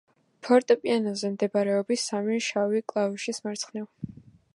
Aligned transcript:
ფორტეპიანოზე 0.45 1.29
მდებარეობს 1.33 2.05
სამი 2.13 2.39
შავი 2.47 2.81
კლავიშის 2.93 3.41
მარცხნივ. 3.49 3.87